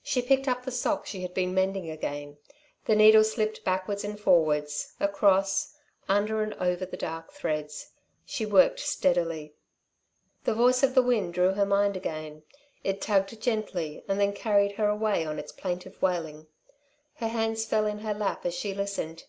She 0.00 0.22
picked 0.22 0.46
up 0.46 0.64
the 0.64 0.70
sock 0.70 1.06
she 1.08 1.22
had 1.22 1.34
been 1.34 1.52
mending 1.52 1.90
again. 1.90 2.38
The 2.84 2.94
needle 2.94 3.24
slipped 3.24 3.64
backwards 3.64 4.04
and 4.04 4.16
forwards, 4.16 4.92
across, 5.00 5.74
under 6.08 6.40
and 6.44 6.54
over, 6.60 6.86
the 6.86 6.96
dark 6.96 7.32
threads. 7.32 7.90
She 8.24 8.46
worked 8.46 8.78
steadily. 8.78 9.52
The 10.44 10.54
voice 10.54 10.84
of 10.84 10.94
the 10.94 11.02
wind 11.02 11.34
drew 11.34 11.50
her 11.54 11.66
mind 11.66 11.96
again. 11.96 12.44
It 12.84 13.00
tugged 13.02 13.42
gently 13.42 14.04
and 14.06 14.20
then 14.20 14.34
carried 14.34 14.76
her 14.76 14.86
away 14.88 15.26
on 15.26 15.40
its 15.40 15.50
plaintive 15.50 16.00
wailing. 16.00 16.46
Her 17.14 17.26
hands 17.26 17.64
fell 17.64 17.86
in 17.86 17.98
her 18.02 18.14
lap 18.14 18.46
as 18.46 18.54
she 18.54 18.72
listened. 18.72 19.24